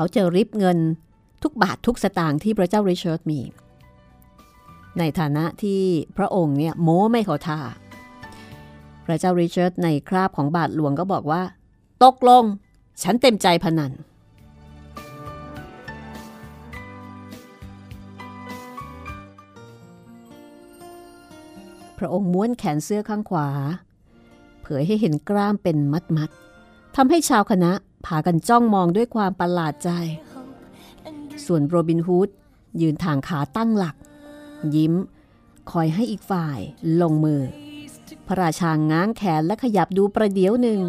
[0.00, 0.78] เขาจะริบเงิน
[1.42, 3.40] ทุกบาททุกสตางค์ที่พระเจ้าริชาร์ดมี
[4.98, 5.80] ในฐานะที่
[6.16, 7.58] พระองค์เนี่ยโม้ไม่ขาท่า
[9.06, 11.42] พระเจ้าริชาร์ดในคราบของบาทหลวงก็บอกว่า
[12.04, 12.44] ตกลง
[13.02, 13.92] ฉันเต็มใจพนัน
[21.98, 23.48] พระองค์ม้วนแขนเสื้อข้างขวา
[24.62, 26.30] เผยให้เห็นกล้ามเป็นมัดมัด
[26.96, 27.72] ทำให้ชาวคณะ
[28.08, 29.90] พากันจ้องมองด้วยความประหลาดใจ
[31.46, 32.28] ส่วนโรบินฮูด
[32.80, 33.96] ยืนทางขาตั้งหลัก
[34.74, 34.94] ยิ้ม
[35.70, 36.58] คอยให้อีกฝ่าย
[37.02, 37.40] ลงมือ
[38.26, 40.80] พระราชาง้างแขนและขยับดูประเดี๋ยวหนึ่ง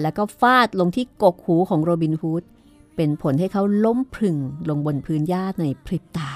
[0.00, 2.42] แล้วก็ฟาดลงที่กกหูของโรบินฮูด
[2.96, 4.36] เป็นผลให้เขาล้มพึง
[4.68, 6.30] ลงบนพื้นหญ้าในพริบตา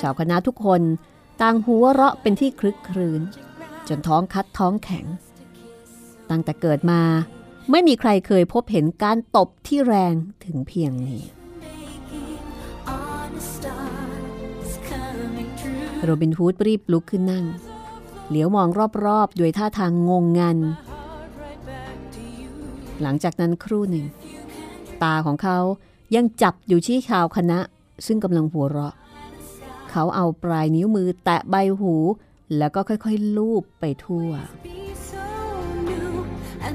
[0.00, 0.82] ชาวคณะทุกคน
[1.40, 3.20] ต่างหัวเราะเป็นที่คลึกครื้น
[3.88, 5.06] จนท้องคัดท้องแข็ง
[6.30, 7.02] ตั้งแต่เกิดมา
[7.70, 10.14] ไม่มีใครเคยพบเห็นการตบที่แรง
[10.44, 11.22] ถึงเพียงนี้
[16.02, 17.44] โรบินฮูดรีบลุกขึ้นนั่ง
[18.28, 18.68] เหลียวมอง
[19.04, 20.58] รอบๆ ด้วยท่าทางงงงัน
[23.02, 24.06] หลังจากนั้นครู่หนึ่ง
[25.02, 25.58] ตาของเขา
[26.14, 27.58] ยังจับอยู่ที่ชาวคณะ
[28.06, 28.94] ซึ่งกำลังหัวเราะ
[29.90, 31.94] เขาเอาปลายนิ้วมือแตะใบหู
[32.58, 34.30] แล้วก็ค่อยๆ ลูบไปทั่ว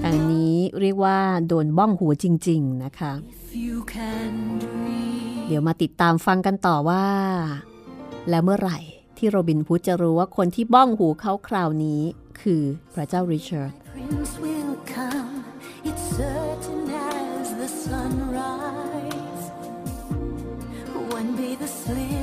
[0.05, 3.13] อันนี้เรียกว่าโดนบ้องหัวจริง ๆนะคะ
[5.47, 7.05] เดี๋ยวมาติดตามฟังกันต่อว่า
[8.29, 8.79] แล้วเมื่อไหร่
[9.17, 12.01] ที่โรบินฮูดจะรู้ว่าคนที่บ้องหูเขาคราวนี้
[12.41, 13.73] คือพระเจ้าริชาร์ด
[21.85, 22.22] Then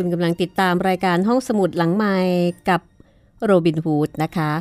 [0.00, 2.16] คุณกำลังติดตามรายการห้องสมุดหลังไมค์
[2.68, 2.80] กับ
[3.44, 4.52] โรบินฮูดนะคะ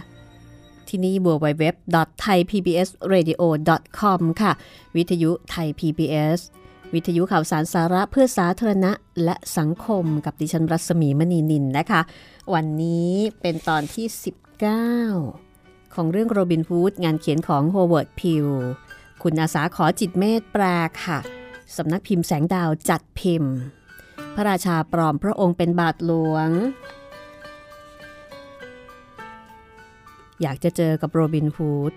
[0.87, 4.51] ที่นี่ www.thaipbsradio.com ค่ะ
[4.95, 6.39] วิทยุไทย PBS
[6.93, 8.91] วิทยุข่าวสารสาระเพื่อสาธารณะ
[9.23, 12.01] และสังคมกับดิฉันรัศมีมณีนินนะคะ
[12.53, 14.07] วันนี้เป็นตอนที่
[14.83, 18.45] 19 ของเรื่องโรบินฮูดงานเขียนของโฮเวิร์ดไพล์
[19.23, 20.63] คุณอาสาขอจิตต์เมตต์ แปล
[21.03, 21.19] ค่ะ
[21.75, 23.53] สำนักพิมพ์แสงดาวจัดพิมพ์
[24.35, 26.49] พระราชาปลอมพระองค์เป็นบาทหลวง
[30.41, 31.93] อยากจะเจอกับโรบินฮูด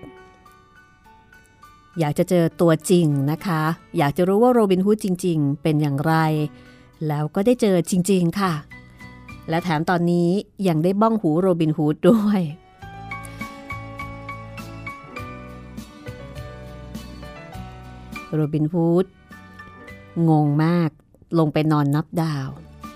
[1.98, 3.62] อยากจะเจอตัวจริงนะคะ
[3.98, 6.14] อยากจะรู้ว่าโรบินฮูดจริง ๆ เป็นอย่างไร
[7.08, 8.54] แล้วก็ได้เจอจริง ๆ ค่ะ
[9.48, 10.28] และแถมตอนนี้
[10.68, 12.40] ยังได้บ้องหูโรบินฮูดด้วย
[18.34, 19.04] โรบินฮูด
[20.28, 20.90] งงมาก
[21.38, 22.48] ลงไปนอนนับดาว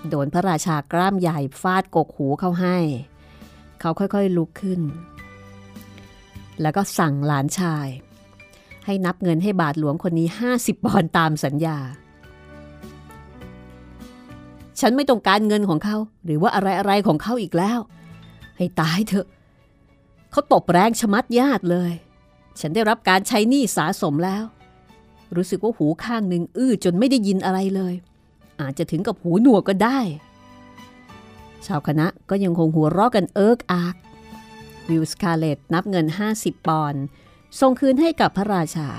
[0.09, 2.77] โดนพระราชากล้ามใหญ่ฟาดกกหูเข้าให้
[3.79, 4.81] เขาค่อยๆลุกขึ้น
[6.61, 7.87] แล้วก็สั่งหลานชาย
[8.85, 11.77] ให้นับเงินให้บาทหลวงคนนี้ 50ปอนตามสัญญา
[14.79, 17.79] ฉันไม่ต้องการเงินของเขา หรือว่าอะไรๆของเขาอีกแล้ว
[18.57, 19.27] ให้ตายเถอะ
[20.31, 21.91] เขาตบแรงชะมัดญาติเลย
[22.59, 24.43] ฉันได้รับการใช้หนี้สาสมแล้ว
[25.35, 27.93] รู้สึกว่าหูข้างหนึ่งอื้อจนไม่ได้ยินอะไรเลย
[28.61, 29.99] อาจจะถึงกับหูหนวกก็ได้
[31.65, 33.95] ชาวคณะก็ยังคงหัวเราะกันเอิ๊กอ๊าก
[34.89, 36.05] วิลสคาเลตนับเงิน
[36.37, 37.01] 50 ปอนด์
[37.59, 38.89] ส่งคืนให้กับพระราชา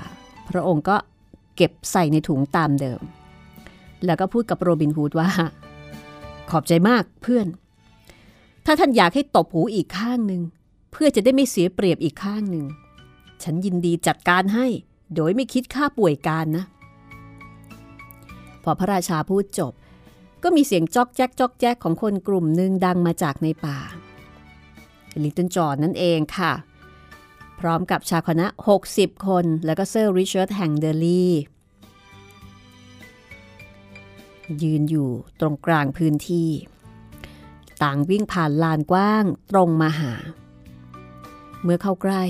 [0.49, 0.97] พระองค์ก็
[1.55, 3.01] เก็บใส่ในถุงตามเดิม
[4.05, 5.29] แล้วก็พูดกับโรบินฮูดว่า
[6.49, 7.47] ขอบใจมากเพื่อน
[8.65, 10.41] ถ้าท่านอยากให้ตบหูอีกข้างหนึ่ง
[10.91, 12.65] เพื่อจะได้ไม่เสียเปรียบอีกข้างหนึ่ง
[13.43, 14.67] ฉันยินดีจัดการให้
[15.15, 16.65] โดยไม่คิดค่าป่วยการนะ
[18.69, 19.73] พอพระราชาพูดจบ
[20.43, 23.77] ก็มีเสียงจอกแจ๊กจอกแจ๊กของคนกลุ่มหนึ่งดังมาจากในป่า
[25.23, 26.53] ลิตเติ้ลจอห์นนั่นเองค่ะ
[27.59, 28.47] พร้อมกับชาวคณะ
[28.85, 31.25] 60 คนแล้วก็เซอร์ริชาร์ดแห่งเดลี
[34.63, 36.49] ยืนอยู่ตรงกลางพื้นที่
[37.83, 40.13] ต่างวิ่งผ่านลานกว้างตรงมาหา
[41.63, 42.23] เมื่อเข้าใกล้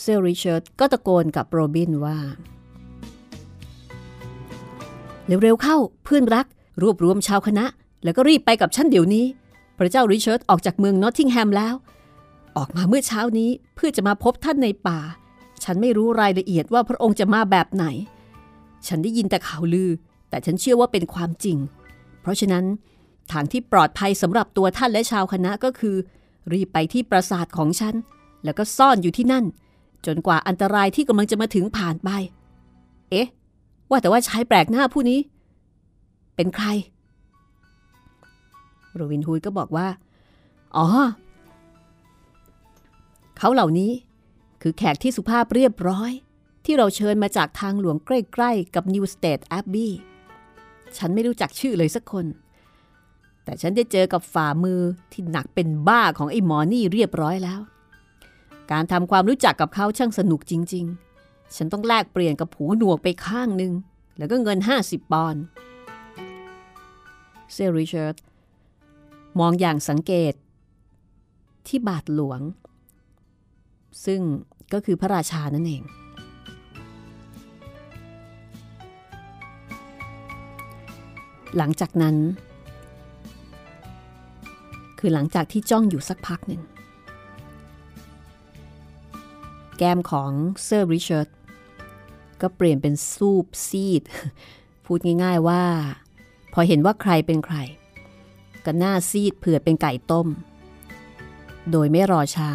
[0.00, 2.18] เซอร์ริชาร์ดก็ตะโกนกับโรบินว่า
[5.26, 6.46] เร็วๆเข้าเพื่อนรัก
[6.82, 7.64] รวบรวมชาวคณะ
[8.04, 9.24] แล้วก็รีบไปกับฉันเดี๋ยวนี้
[9.78, 11.74] พระเจ้าริชาร์ดออกจากเมืองนอตติงแฮมแล้ว
[12.56, 14.98] ออกมาเมื่อเช้านี้เพื่อจะมาพบท่านในป่า
[15.64, 17.86] ฉันไม่รู้รายละเอียดว่าพระองค์จะมาแบบไหน
[18.86, 19.90] ฉันได้ยินแต่ข่าวลือ
[20.30, 21.58] แต่ฉันเชื่อว่าเป็นความจริง
[22.20, 22.64] เพราะฉะนั้น
[23.32, 25.96] ทางที่ปลอดภัยสำหรับตัวท่านและชาวคณะก็คือ
[26.52, 27.94] รีบไปที่ปราสาทของฉัน
[28.44, 29.44] แล้วก็ซ่อนอยู่ที่นั่น
[30.06, 32.10] จนกว่าอันตรายที่กำลังจะมาถึงผ่านไป
[33.10, 33.28] เอ๊ะ
[33.90, 35.20] ว่าแต่ว่าชายแปลกหน้าผู้นี้
[36.36, 36.66] เป็นใคร
[38.94, 39.88] โรวินฮูดก็บอกว่า
[40.76, 40.86] อ๋อ
[43.38, 43.92] เขาเหล่านี้
[44.62, 46.10] คือแขกที่สุภาพเรียบร้อย
[46.64, 49.90] ที่เราเชิญมาจากทางหลวงใกล้ๆ กับ New State Abbey
[50.96, 52.26] ฉันไม่รู้จักชื่อเลยสักคน
[53.44, 54.80] แต่ฉันได้เจอกับฝ่ามือ
[55.12, 57.60] ที่หนักเป็นบ้าของไอ้หมอนี่เรียบร้อยแล้ว
[58.72, 61.05] การทำความรู้จักกับเขาช่างสนุกจริง ๆ
[61.54, 63.72] ฉันต้องแลกเปลี่ยนกับหูหนวกไปข้างหนึ่ง
[64.18, 65.42] แล้วก็เงิน 50 ปอนด์
[67.52, 68.16] เซริชาร์ด
[69.40, 70.34] มองอย่างสังเกต
[71.66, 72.40] ที่บาทหลวง
[74.04, 74.20] ซึ่ง
[74.72, 75.82] ก็คือพระราชานั่นเอง
[81.56, 82.16] หลังจากนั้น
[84.98, 86.62] คือหลังจากที่จ้องอยู่สักพักหนึ่ง
[89.78, 90.30] แก้มของ
[90.64, 91.28] เซอร์ริชาร์ด
[92.40, 94.02] ก็เปลี่ยนเป็นซูบซีด
[94.84, 95.64] พูดง่ายๆว่า
[96.52, 97.56] พอเห็นว่าใครเป็นใคร
[98.64, 100.28] ก็หน้าซีดเผื่อเป็นไก่ต้ม
[101.70, 102.50] โดยไม่รอช้า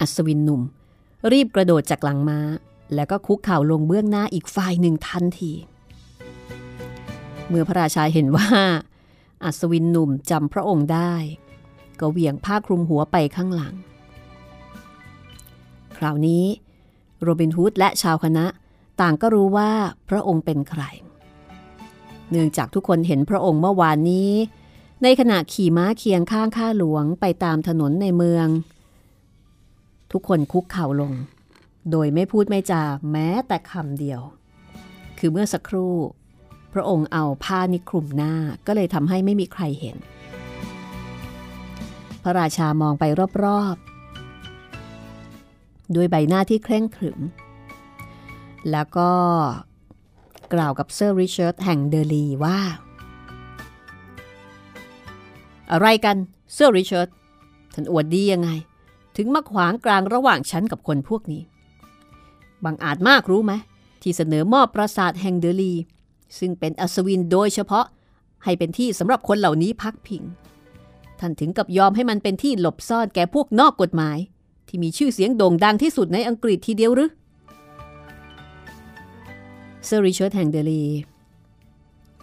[0.00, 0.62] อัศวินหนุ่ม
[1.32, 2.40] รีบกระโดดจากหลังม้า
[2.94, 5.52] แล้วก็คุกเข่าลงเบื้องหน้าอีกฝ่ายหนึ่งทันที
[7.48, 8.48] เมื่อพระราชาเห็นว่า
[9.44, 11.14] อัศวินหนุ่มจำพระองค์ได้
[12.00, 13.74] ก็เหวี่ยงผ้าคลุมหัวไปข้างหลัง
[15.96, 16.44] คราวนี้
[17.24, 18.46] โรบินฮูดและชาวคณะ
[19.00, 19.70] ต่างก็รู้ว่า
[20.08, 20.82] พระองค์เป็นใคร
[22.30, 24.30] เนื่องจากทุกคนเห็นพระองค์เมื่อวานนี้
[25.02, 28.48] ในขณะขี่ม้าเคียงข้างข้าหลวงไปตามถนนในเมือง
[30.12, 31.12] ทุกคนคุกเข่าลง
[31.90, 32.82] โดยไม่พูดไม่จา
[33.12, 34.20] แม้แต่คำเดียว
[35.18, 35.94] คือเมื่อสักครู่
[36.72, 38.34] พระองค์เอาผ้านิคลุมหน้า
[38.66, 39.96] ก็เลยทำให้ไม่มีใครเห็น
[42.22, 43.04] พระราชามองไป
[43.44, 43.93] รอบๆ
[45.94, 47.20] ด้วยใบหน้าที่เคร่งขรึม
[48.70, 49.10] แล้วก็
[50.52, 52.58] กล่าวกับเซอร์ริชาร์ดแห่งเดลีว่า
[55.72, 56.16] อะไรกัน
[56.54, 57.08] เซอร์ริชาร์ด
[57.74, 58.50] ท่านอวดดียังไง
[59.16, 61.42] ถึงมาขวางกลางระหว่างฉันกับคนพวกนี้
[62.64, 63.52] บางอาจมากรู้ไหม
[64.02, 65.72] ที่เสนอมอบปราสาทแห่งเดลี
[66.38, 67.86] ซึ่งเป็นอัศวินโดยเฉพาะ
[68.44, 70.22] ให้เป็นที่สำหรับคนเหล่านี้พักพิง
[71.20, 74.18] ท่านถึงกับยอมให้มันเป็นที่หลบซ่อนแก่พวกนอกกฎหมาย
[74.74, 77.10] ที่มีชื่อเสียงโด่งดังที่สุดในอังกฤษทีเดียวหรือ
[79.84, 80.84] เซอร์ริชร์ดแห่งเดลี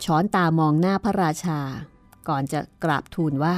[0.03, 1.59] ช้อนตามองหน้าพระราชา
[2.27, 3.57] ก่อนจะกราบทูลว่า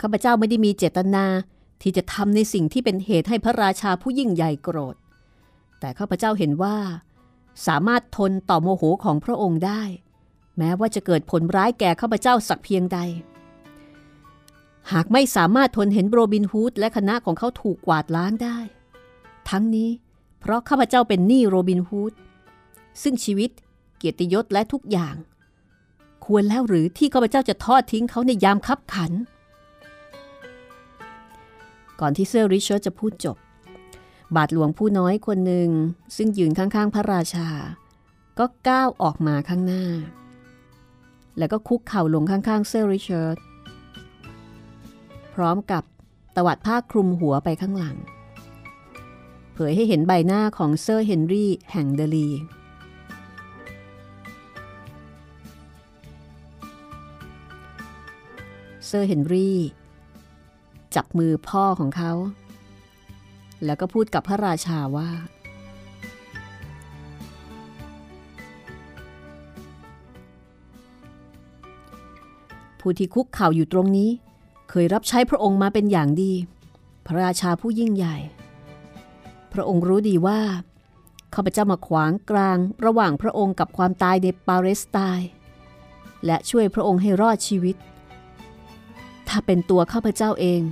[0.00, 1.24] ข้าพเจ้าไม่ได้มีเจตนา
[1.82, 4.96] ที่จะทำในสิ่งที่เป็นเหตุให้พระราชาผู้ยิ่งใหญ่โกรธ
[5.80, 6.76] แต่ข้าพเจ้าเห็นว่า
[7.66, 9.82] สามารถทนต่อโมโหของพระองค์ได้
[10.58, 13.00] แม้ว่าจะเกิดผลร้ายแก่ข้าพเจ้าสักเพียงใด
[14.92, 18.58] หากไม่สามารถทนเห็นโรบินฮูดและคณะของเขาถูกกวาดล้างได้
[19.48, 19.90] ทั้งนี้
[20.40, 22.12] เพราะข้าพเจ้าเป็นหนี้โรบินฮูด
[23.02, 23.50] ซึ่งชีวิต
[23.96, 25.16] เกียรติยศและทุกอย่าง
[26.24, 29.12] ควรแล้วหรือที่ข้าพเจ้าจะทอดทิ้งเขาในยามคับขัน
[32.00, 33.36] ก่อนที่เซอร์ริชาร์ดจะพูดจบ
[34.36, 35.70] บาทหลวงผู้น้อยคนหนึ่ง
[36.16, 37.48] ซึ่งยืนข้างๆ พระราชา
[38.38, 39.84] ก็ก้าวออกมาข้างหน้า
[41.38, 43.38] แล้วก็คุกเข่าลงข้างๆเซอร์ริชาร์ด
[45.34, 45.82] พร้อมกับ
[46.36, 47.96] ตวัดผ้าคลุมหัวไปข้างหลัง
[49.54, 52.28] เผยให้เห็นใบหน้าของเซอร์เฮนรี่แห่งเดอลี
[58.86, 59.58] เซอร์เฮนรี่
[60.94, 62.12] จับมือพ่อของเขา
[63.64, 65.10] แล้วก็พูดกับพระราชาว่า
[72.80, 74.10] ผู้ที่คุกเข่าอยู่ตรงนี้
[74.70, 76.32] เคยรับใช้พระองค์มาเป็นอย่างดี
[77.06, 78.16] พระราชาผู้ยิ่งใหญ่
[79.52, 80.40] พระองค์รู้ดีว่า
[81.34, 85.28] ข้าพเจ้ามาขวางกลางระหว่างพระองค์กับความตายในปาเลสไตน์
[86.26, 87.76] และช่วยพระองค์ให้รอดชีวิต
[89.28, 90.62] ถ้าเป็นตัวข้าพเจ้าเอง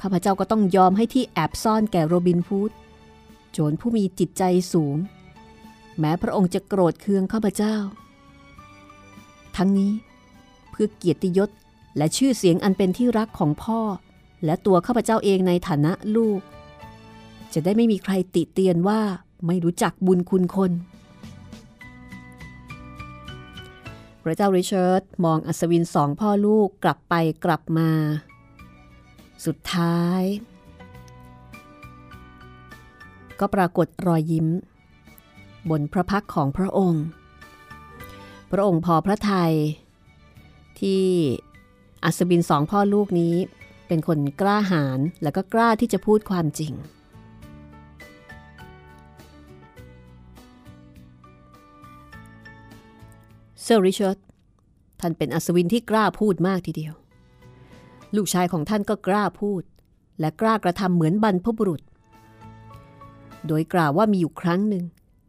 [0.00, 2.70] ข้าพเจ้าก็ต้องยอมให้ที่แอบซ่อนแก่โรบินฟูด
[3.52, 4.96] โจรผู้มีจิตใจสูง
[5.98, 7.76] แม้พระองค์จะโกรธเคืองข้าพเจ้า
[9.56, 9.92] ทั้งนี้
[10.70, 11.50] เพื่อเกียรติยศ
[11.96, 13.80] และชื่อเสียงอันเป็นที่รักของพ่อ
[14.44, 16.40] และตัวข้าพเจ้าเองในฐานะลูก
[17.54, 19.00] จะได้ไม่มีใครติเตียนว่า
[19.46, 20.72] ไม่รู้จักบุญคุณคน
[24.22, 27.90] พระเจ้าริชาร์ดมองอัศวินสองพ่อลูกกลับไปกลับมา
[29.46, 30.22] สุดท้าย
[33.40, 34.46] ก็ปรากฏรอยยิ้ม
[35.70, 37.04] บนพระพักของพระองค์
[38.52, 39.54] พระองค์พอพระทยัย
[40.80, 41.04] ที่
[42.04, 43.34] อัศวินสองพ่อลูกนี้
[43.88, 46.72] เป็นคนกล้าหาญและก็กล้าที่จะพูดความจริง
[53.62, 54.18] เซอร์ริชาร์ด
[55.00, 56.94] ท่านเป็นอัศวินที่กล้าพูดมากทีเดียว
[58.16, 59.62] ลูกชายของท่านก็กล้าพูด
[60.20, 61.82] และกล้ากระทำเหมือนบรรพบุรุษ
[63.46, 64.84] โดยกล่าวว่ามีอยู่ครั้งหนึ่ง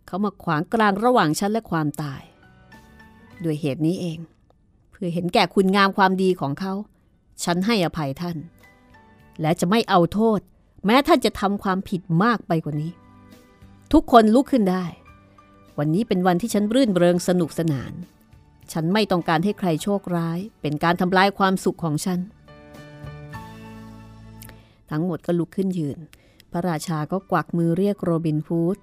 [0.05, 2.21] เขามาขวางกลางระหว่างฉันและความตาย
[3.43, 4.19] ด้วยเหตุนี้เอง
[5.03, 6.73] เพื่อเห็นแก่คุณงามความดีของเขา
[7.43, 8.37] ฉันให้อภัยท่าน
[9.41, 10.39] และจะไม่เอาโทษ
[10.85, 12.91] แม้ท่านจะทำความผิดมากไปกว่านี้
[13.93, 14.85] ทุกคนลุกขึ้นได้
[15.77, 17.93] วันนี้เป็นวันที่ฉันรื่นเริงสนุกสนาน
[18.71, 22.19] ฉันไม่ต้องการให้ใครโชคร้าย เป็นการทำลายความสุขของฉัน
[24.89, 25.97] ทั้งหมดก็ลุกขึ้นยืน
[26.51, 28.77] พระราชาก็กวักมือเรียกโรบินฮูด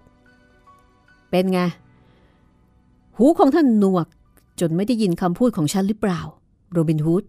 [1.30, 1.60] เป็นไง
[3.16, 4.06] หูของท่านหนวก
[4.60, 6.20] จนไม่ได้ยินคำพูดของฉันหรือเปล่า
[6.72, 7.24] โรบินฮูด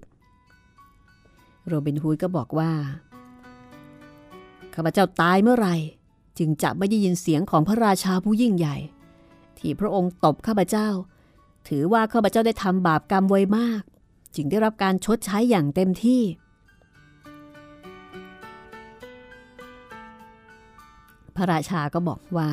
[1.67, 2.71] โรบินฮูดก็บอกว่า
[4.73, 5.75] ข้าพเจ้าตายเมื่อไหร่
[6.37, 8.77] จึงจะไม่ได้ยินเสียงของพระราชาผู้ยิ่งใหญ่
[9.57, 10.87] ที่พระองค์ตบข้าพเจ้า
[11.67, 13.81] ถือว่าข้าพเจ้าได้ทำบาปกรรมไว้มาก
[14.35, 16.21] จึงได้รับการชดใช้อย่างเต็มที่
[21.35, 22.49] พระราชาก็บอกว่า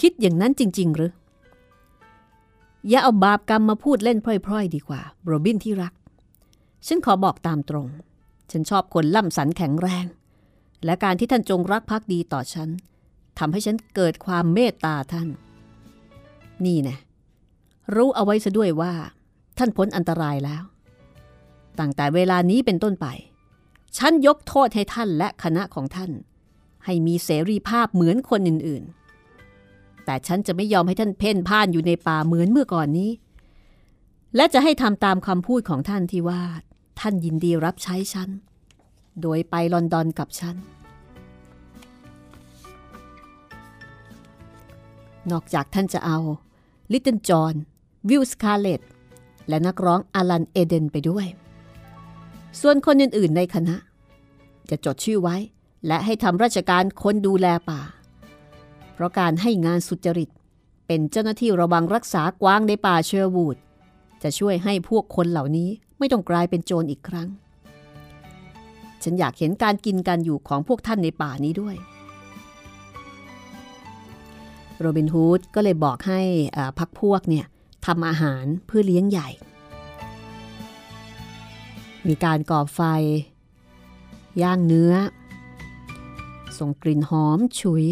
[0.00, 1.12] คิดอย่างนั้นจริง ๆ หรือ
[2.88, 5.92] อย่าเอาบาปกรรมมาพูดเล่นพร่อย ๆ ดีกว่า โรบินที่รัก
[6.86, 7.88] ฉันขอบอกตามตรง
[8.50, 10.06] ฉันชอบคนล่ำสันแข็งแรง
[10.84, 12.68] และการที่ท่านจงรักภักดีต่อฉัน
[13.38, 15.28] ทำให้ฉันเกิดความเมตตาท่าน
[16.64, 16.98] นี่นะ
[17.94, 18.92] รู้เอาไว้ซะด้วยว่า
[19.58, 20.62] ท่านพ้นอันตรายแล้ว
[21.78, 23.06] ตั้งแต่เวลานี้เป็นต้นไป
[23.98, 26.10] ฉันยกโทษให้ท่านและคณะของท่าน
[26.84, 29.05] ให้มีเสรีภาพเหมือนคนอื่นๆ
[30.06, 33.10] แต่ฉันจะไม่ยอมให้ท่านเพ่นพ่านอยู่ในป่าเหมือนเมื่อก่อนนี้
[34.36, 36.42] และจะให้ทำตามคำพูดของท่านที่ว่า
[37.00, 38.28] ท่านยินดีรับใช้ฉัน
[39.22, 40.56] โดยไปลอนดอนกับฉัน
[45.30, 46.18] นอกจากท่านจะเอา
[46.92, 47.54] ลิตเติ้ลจอห์น
[48.08, 48.80] วิลสคาเลต
[49.48, 51.26] และนักร้องอลันเอเดลไปด้วย
[52.60, 53.76] ส่วนคนอื่นๆในคณะ
[54.70, 55.36] จะจดชื่อไว้
[55.86, 57.80] และให้ทำราชการคนดูแลป่า
[58.96, 60.30] เพราะการให้งานสุจริต
[60.86, 63.56] เป็นเจ้าหน้าที่ระวังรักษากวางในป่าเชอร์วูด
[64.22, 65.68] จะช่วยให้พวกคนเหล่านี้
[65.98, 67.28] ไม่ต้องกลายเป็นโจรอีกครั้ง
[69.02, 71.76] ฉันอยากเห็นการกินการอยู่ของพวกท่านในป่านี้ด้วย
[74.78, 76.20] โรบินฮูดก็เลยบอกให้
[76.78, 77.46] พักพวกเนี่ย
[77.86, 79.28] ทำอาหารเพื่อเลี้ยงใหญ่
[82.06, 82.80] มีการก่อไฟ
[84.42, 84.92] ย่างเนื้อ
[86.58, 87.86] ส่งกลิ่นหอมฉุย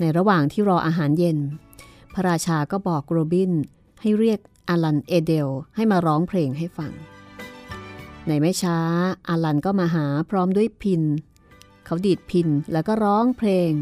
[0.00, 1.38] ในระหว่างที่รออาหารเย็น
[2.14, 3.52] พระราชาก็บอกโรบิน
[4.00, 6.92] ให้เรียกอาลันเอเดลให้มาร้องเพลงให้ฟัง
[8.26, 8.78] ในไม่ช้า
[9.28, 11.02] อาลันก็มาหาพร้อมด้วยพิน
[11.84, 13.72] เขาดีดพินแล้วก็ร้องเพลง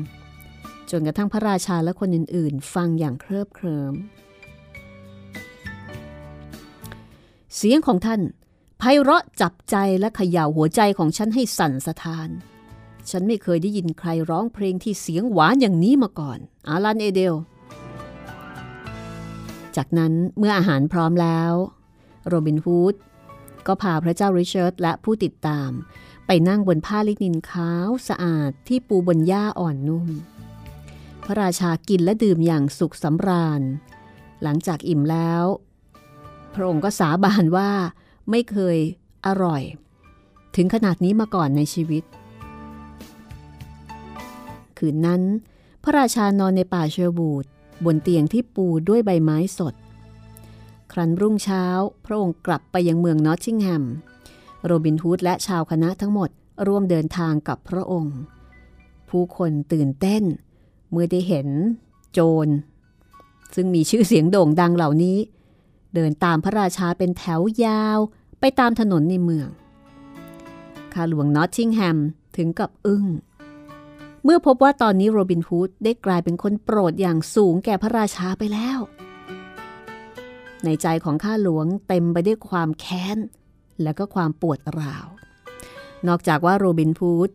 [0.91, 3.95] จนกระทั่งพระราชาและคนอื่นๆ ฟังอย่างเคลิบเคลิ้ม
[7.57, 8.21] เสียงของท่าน
[8.79, 12.29] ไพเราะจับใจและเขย่าหัวใจของฉันให้สั่นสะท้าน
[13.11, 16.39] ฉันไม่เคยได้ยินใครร้องเพลงที่เสียงหวานอย่างนี้มาก่อน
[16.69, 17.35] อาลันเอเดล
[19.77, 21.53] จากนั้นเมื่ออาหารพร้อมแล้ว
[22.27, 22.95] โรบินฮูด
[23.67, 25.71] ก็พาพระเจ้าริชาร์ดและผู้ติดตาม
[26.27, 30.09] ไปนั่งบนผ้าลินินขาวสะอาดที่ปูบนหญ้าอ่อนนุ่ม
[31.27, 33.63] พระราชากินและดื่มอย่างสุขสำราญ
[34.43, 35.45] หลังจากอิ่มแล้ว
[36.55, 37.71] พระองค์ก็สาบานว่า
[38.31, 38.79] ไม่เคย
[39.27, 39.63] อร่อย
[40.57, 42.05] ถึงขนาดนี้มาก่อนในชีวิต
[44.79, 45.23] คืนนั้น
[45.83, 47.45] พระราชานอนในป่าเชอบูด
[47.85, 49.75] บนเตียงที่ปูด้วยใบไม้สด
[50.93, 51.65] ครั้นรุ่งเช้า
[52.05, 53.85] พระองค์กลับไปยังเมืองนอตติงแฮม
[54.65, 56.31] โรบินฮูดและชาวคณะทั้งหมด
[56.67, 58.17] ร่วมเดินทางกับพระองค์
[59.09, 60.23] ผู้คนตื่นเต้น
[60.91, 61.49] เมื่อได้เห็น
[62.13, 62.49] โจร
[63.55, 65.19] ซึ่งมีชื่อเสียงโด่งดังเหล่านี้
[65.95, 67.99] เดินตามพระราชาเป็นแถวยาว
[68.41, 69.49] ไปตามถนนในเมือง
[70.93, 71.99] ข้าหลวงนอตติงแฮม
[72.37, 73.05] ถึงกับอึ้ง
[74.29, 78.79] เมื่อพบว่าตอนนี้โรบินฮูดได้กลายเป็นคนโปรดอย่างสูงแก่พระราชาไปแล้ว
[80.65, 83.19] ในใจของข้าหลวงเต็มไปด้วยความแค้น
[83.83, 85.07] และก็ความปวดร้าว
[86.09, 87.31] นอกจากว่าโรบินฮูด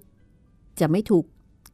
[0.80, 1.26] จะไม่ถูก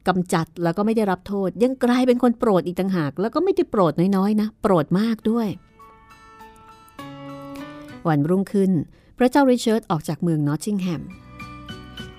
[0.08, 5.48] กำจัดแล้วก็ไม่ได้รับโทษ ยังกลายเป็นคนโปรดอีกต่างหาก แล้วก็ไม่ได้โปรดน้อยๆ นะ โปรดมากด้วย
[8.08, 8.70] วันรุ่งขึ้น
[9.18, 11.02] พระเจ้าริชาร์ดออกจากเมืองนอตติงแฮม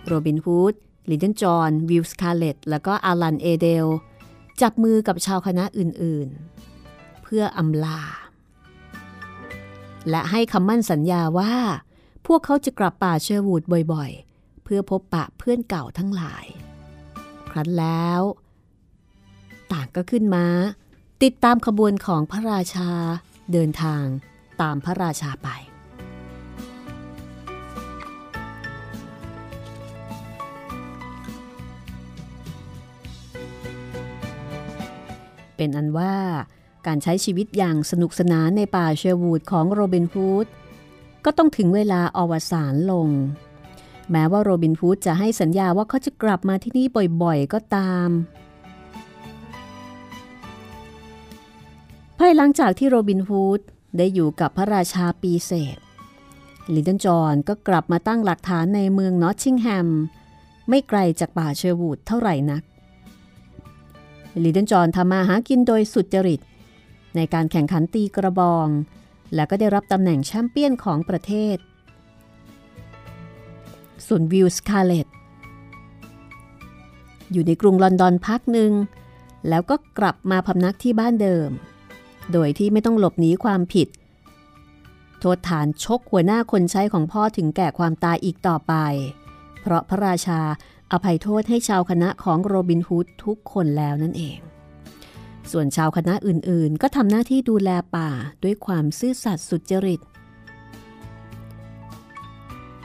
[0.08, 0.76] โรบินฮูด
[1.10, 3.88] ลิตเติ้ลจอห์นวิลสคาเลตแล้วก็อลันเอเดล
[4.62, 8.02] จับมือกับชาวคณะอื่นๆ เพื่ออำลา
[10.10, 11.54] และให้คำมั่นสัญญาว่า
[12.28, 16.46] พวกเขาจะกลับป่าเชอร์วูดบ่อยๆ เพื่อพบปะเพื่อนเก่าทั้งหลาย
[17.52, 18.22] ครั้นแล้ว
[19.72, 20.46] ต่างก็ขึ้นมา
[21.24, 22.90] ติดตามขบวนของพระราชา
[23.52, 24.04] เดินทาง
[24.62, 25.50] ตามพระราชาไป
[35.60, 36.16] เป็นอันว่า
[36.88, 40.48] การใช้ชีวิตอย่างสนุกสนานในป่าเชวูดของโรบินฮูด
[41.26, 43.08] ก็ต้องถึงเวลาอวสานลง
[44.12, 46.86] แม้ว่าโรบินฮูดจะให้สัญญาว่าเขาจะกลับมาที่นี่
[47.24, 48.10] บ่อยๆ ก็ตาม
[52.20, 53.62] ภายหลังจากที่โรบินฮูด
[53.98, 55.78] ได้อยู่กับพระราชาปีเศษ
[56.74, 59.88] ลิดเดนจอนก็กลับมาตั้งหลักฐานในเมืองนอตติงแฮม
[60.70, 62.64] ไม่ไกลจากป่าเชอร์วูดเท่าไหร่นัก
[64.44, 66.40] ลิตเติ้ลจอห์นทำมาหากินโดยสุจริต
[67.16, 68.68] ในการแข่งขันตีกระบอง
[69.36, 71.58] และก็ได้รับตำแหน่งแชมเปี้ยนของประเทศ
[74.08, 75.08] ส่วนวิลสคาเลต
[77.32, 78.72] อยู่ในกรุงลอนดอนพักหนึ่ง
[79.50, 81.50] แล้วก็กลับมาพำนักที่บ้านเดิม
[82.34, 83.88] โดยที่ไม่ต้องหลบหนีความผิด
[85.20, 88.74] โทษฐานชกหัวหน้าคนใช้ของพ่อถึงแก่ความตายอีกต่อไป
[89.62, 90.42] เพราะพระราชา
[90.92, 94.40] อภัยโทษให้ชาวคณะของโรบินฮูดทุกคนแล้วนั่นเอง
[95.52, 98.10] ส่วนชาวคณะอื่นๆ ก็ทำหน้าที่ดูแลป่า
[98.44, 100.02] ด้วยความซื่อสัตย์สุจริต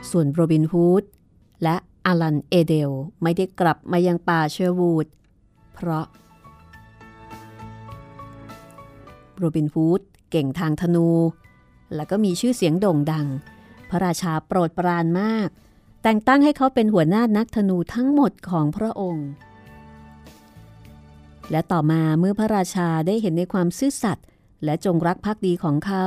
[0.09, 1.03] ส่วนโรบินฮูด
[1.63, 1.75] และ
[2.05, 2.91] อลันเอเดล
[3.23, 5.07] ไม่ได้กลับมายังป่าเชอร์วูด
[5.73, 6.05] เพราะ
[9.37, 10.01] โรบินฮูด
[10.31, 11.09] เก่งทางธนู
[11.95, 13.27] และก็มีชื่อเสียงโด่งดัง
[13.89, 15.49] พระราชาโปรดปรานมาก
[16.07, 19.27] แต่งตั้งให้เขาเป็นหัวหน้านักธนูทั้งหมดของพระองค์
[21.51, 24.25] และต่อมาเมื่อพระราชาได้เห็นในความซื่อสัตย์
[24.63, 26.05] และจงรักภักดีของเขา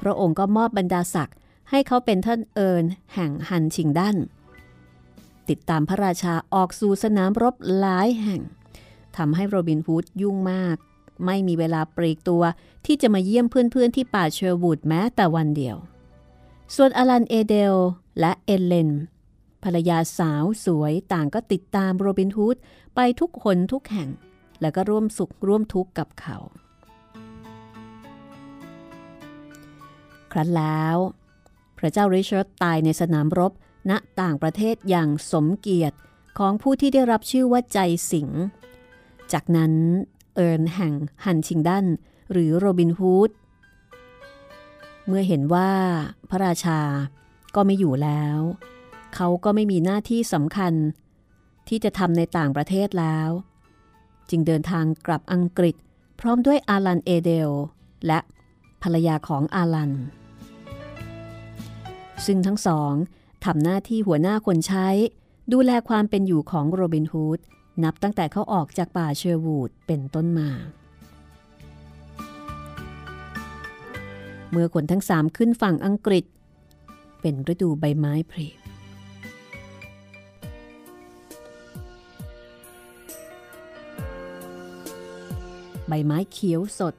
[0.00, 1.36] พระองค์ก็มอบบรรดาศักดิ์
[1.70, 4.16] ให้เขาเป็นท่านเอิญแห่งฮันชิงดัน
[5.48, 8.40] ติดตามพระราชาออกสู่สนามรบหลายแห่ง
[9.16, 10.76] ทำให้โรบินฮูดยุ่งมาก
[11.24, 12.42] ไม่มีเวลาปลีกตัว
[12.86, 15.76] ที่จะมาเยี่ยมเพื่อนๆที่ป่าเชอร์วูดแม้แต่วันเดียว
[16.76, 17.74] ส่วนอลันเอเดล
[18.20, 18.90] และเอเลน
[19.64, 22.56] ภรรยาสาวสวยต่างก็ติดตามโรบินฮูด
[22.94, 24.10] ไปทุกหนทุกแห่ง
[24.60, 26.38] แล้วก็ร่วมสุขร่วมทุกข์กับเขา
[30.32, 30.96] ครั้นแล้ว
[31.78, 33.52] พระเจ้าริชาร์ดตายในสนามรบ
[33.90, 35.96] ณต่างประเทศอย่างสมเกียรติ
[36.38, 37.78] ของผู้ที่ได้รับชื่อว่าใจ
[38.10, 38.28] สิง
[39.32, 39.72] จากนั้น
[40.34, 40.92] เอิร์นแห่ง
[41.24, 41.86] ฮันชิงดัน
[42.32, 43.30] หรือโรบินฮูด
[45.06, 45.70] เมื่อเห็นว่า
[46.30, 46.80] พระราชา
[47.60, 48.38] ก็ไม่อยู่แล้ว
[49.14, 50.72] เขาก็ไม่มีหน้าที่สำคัญ
[51.68, 53.28] ที่จะทำในต่างประเทศแล้ว
[54.30, 55.74] จึงเดินทางกลับอังกฤษ
[56.20, 57.50] พร้อมด้วยอาลันเอเดล
[58.06, 58.18] และ
[58.82, 59.92] ภรรยาของอาลัน
[62.26, 62.92] ซึ่งทั้งสอง
[63.44, 64.88] ทำหน้าที่หัวหน้าคนใช้
[65.52, 67.40] ดูแลความเป็นอยู่ของโรบินฮูด
[67.84, 70.50] นับตั้งแต่เขาออกจากป่าเชอร์วูดเป็นต้นมา
[74.50, 76.24] เมื่อคนทั้งสามขึ้นฝั่งอังกฤษ
[77.20, 78.48] เป็นฤดูใบไม้ผลิ
[85.88, 86.94] ใบไม้เขียวสด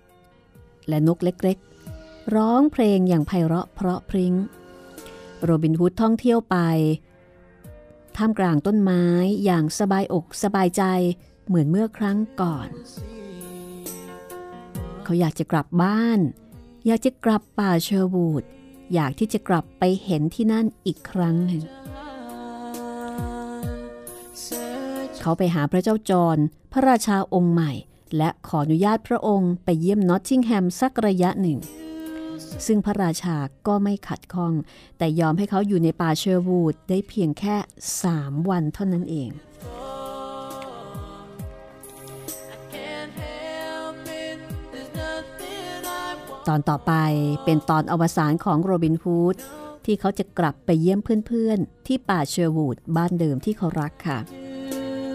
[0.87, 4.33] และนกเล็กๆ ร้องเพลงอย่างไพเราะเพราะพริ้ง
[5.43, 6.57] โรบินฮูดท่องเที่ยวไป
[8.15, 9.03] ท่ามกลางต้นไม้
[9.43, 10.83] อย่างสบายอกสบายใจ
[11.47, 12.69] เหมือนเมื่อครั้งก่อน
[15.03, 16.19] เขาอยากจะกลับบ้าน
[16.87, 18.43] อยากจะกลับป่าเชอร์วูด
[18.93, 21.63] อยากที่จะกลับไปเห็นที่นั่นอีกครั้งหนึ่ง
[25.21, 26.37] เขาไปหาพระเจ้าจอห์น
[26.71, 27.71] พระราชาองค์ใหม่
[28.17, 31.59] และขออนุญาตพระองค์ไปเยี่ยมนอตติงแฮมสักระยะหนึ่ง
[32.65, 33.35] ซึ่งพระราชา
[33.67, 34.53] ก็ไม่ขัดข้อง
[34.97, 37.55] แต่ยอมให้เขาอยู่ในป่าเชอร์วูดได้เพียงแค่
[38.03, 39.29] 3 วันเท่านั้นเอง
[46.49, 46.93] ตอนต่อไป
[47.45, 49.35] เป็นตอนอวสานของโรบินฮูด
[49.85, 54.19] ที่เขาจะกลับไปเยี่ยมเพื่อนๆ ที่ป่าเชอร์วูดบ้านเดิมที่เขารักค่ะ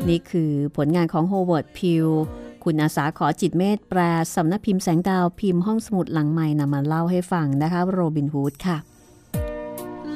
[0.09, 2.07] นี่คือผลงานของโฮเวิร์ดพิว
[2.65, 4.01] คุณอาสาขอจิตเมธแปล
[4.37, 8.79] สำนักพิมพ์แสงดาวพิมพ์ห้องสมุดหลังใหม่นำมาเล่าให้ฟังนะคะโรบินฮูดค่ะ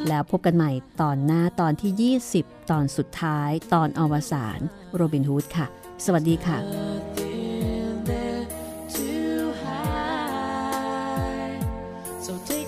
[0.08, 4.60] แล้วพบกันใหม่ตอนหน้าตอนที่ 20 ตอนสุดท้าย ตอนอวสาน
[4.94, 5.66] โรบินฮูดค่ะ
[6.04, 6.58] สวัสดีค่ะ
[12.28, 12.67] So take